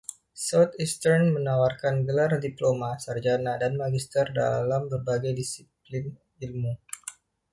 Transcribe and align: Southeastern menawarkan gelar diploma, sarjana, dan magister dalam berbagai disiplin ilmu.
Southeastern 0.47 1.23
menawarkan 1.35 1.95
gelar 2.09 2.31
diploma, 2.45 2.91
sarjana, 3.05 3.53
dan 3.61 3.73
magister 3.81 4.25
dalam 4.39 4.81
berbagai 4.91 5.31
disiplin 5.39 6.05
ilmu. 6.45 6.73